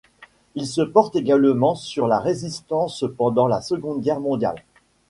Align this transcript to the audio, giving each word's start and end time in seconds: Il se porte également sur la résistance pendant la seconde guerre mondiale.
Il 0.55 0.65
se 0.65 0.81
porte 0.81 1.15
également 1.15 1.75
sur 1.75 2.07
la 2.07 2.17
résistance 2.17 3.05
pendant 3.19 3.45
la 3.45 3.61
seconde 3.61 4.01
guerre 4.01 4.19
mondiale. 4.19 4.63